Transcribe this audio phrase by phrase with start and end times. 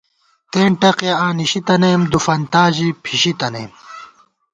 [0.51, 3.71] تېن ٹقےآں نِشِی تَنَئیم، دُوفنتا ژی پھِشِی تَنَئیم